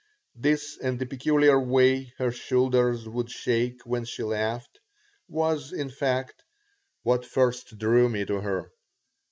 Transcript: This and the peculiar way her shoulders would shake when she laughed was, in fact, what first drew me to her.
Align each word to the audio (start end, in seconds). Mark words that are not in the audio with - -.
This 0.33 0.79
and 0.79 0.97
the 0.97 1.05
peculiar 1.05 1.59
way 1.59 2.11
her 2.17 2.31
shoulders 2.31 3.07
would 3.07 3.29
shake 3.29 3.85
when 3.85 4.03
she 4.03 4.23
laughed 4.23 4.79
was, 5.27 5.71
in 5.71 5.91
fact, 5.91 6.43
what 7.03 7.23
first 7.23 7.77
drew 7.77 8.09
me 8.09 8.25
to 8.25 8.41
her. 8.41 8.71